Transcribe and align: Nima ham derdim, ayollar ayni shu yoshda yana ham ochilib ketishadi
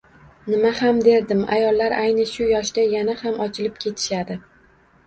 Nima 0.53 0.71
ham 0.79 1.01
derdim, 1.07 1.43
ayollar 1.57 1.95
ayni 1.99 2.27
shu 2.33 2.49
yoshda 2.55 2.87
yana 2.97 3.17
ham 3.23 3.39
ochilib 3.47 3.81
ketishadi 3.87 4.43